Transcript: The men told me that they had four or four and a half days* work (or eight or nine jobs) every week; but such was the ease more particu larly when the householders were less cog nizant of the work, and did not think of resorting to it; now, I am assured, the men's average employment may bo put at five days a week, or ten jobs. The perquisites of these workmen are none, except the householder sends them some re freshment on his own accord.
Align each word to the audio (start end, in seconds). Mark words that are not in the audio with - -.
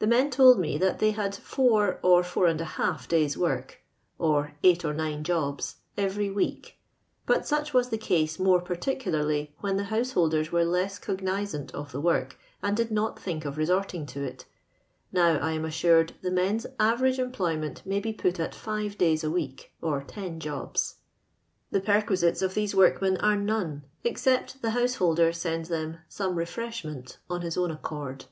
The 0.00 0.08
men 0.08 0.28
told 0.28 0.58
me 0.58 0.76
that 0.78 0.98
they 0.98 1.12
had 1.12 1.36
four 1.36 2.00
or 2.02 2.24
four 2.24 2.48
and 2.48 2.60
a 2.60 2.64
half 2.64 3.06
days* 3.06 3.38
work 3.38 3.78
(or 4.18 4.56
eight 4.64 4.84
or 4.84 4.92
nine 4.92 5.22
jobs) 5.22 5.76
every 5.96 6.28
week; 6.30 6.78
but 7.26 7.46
such 7.46 7.72
was 7.72 7.88
the 7.88 8.02
ease 8.12 8.40
more 8.40 8.60
particu 8.60 9.02
larly 9.04 9.50
when 9.60 9.76
the 9.76 9.84
householders 9.84 10.50
were 10.50 10.64
less 10.64 10.98
cog 10.98 11.18
nizant 11.22 11.70
of 11.74 11.92
the 11.92 12.00
work, 12.00 12.36
and 12.60 12.76
did 12.76 12.90
not 12.90 13.20
think 13.20 13.44
of 13.44 13.56
resorting 13.56 14.04
to 14.06 14.24
it; 14.24 14.46
now, 15.12 15.38
I 15.38 15.52
am 15.52 15.64
assured, 15.64 16.14
the 16.22 16.32
men's 16.32 16.66
average 16.80 17.20
employment 17.20 17.82
may 17.86 18.00
bo 18.00 18.12
put 18.14 18.40
at 18.40 18.56
five 18.56 18.98
days 18.98 19.22
a 19.22 19.30
week, 19.30 19.70
or 19.80 20.02
ten 20.02 20.40
jobs. 20.40 20.96
The 21.70 21.80
perquisites 21.80 22.42
of 22.42 22.54
these 22.54 22.74
workmen 22.74 23.16
are 23.18 23.36
none, 23.36 23.84
except 24.02 24.60
the 24.60 24.70
householder 24.70 25.32
sends 25.32 25.68
them 25.68 25.98
some 26.08 26.34
re 26.34 26.46
freshment 26.46 27.18
on 27.30 27.42
his 27.42 27.56
own 27.56 27.70
accord. 27.70 28.24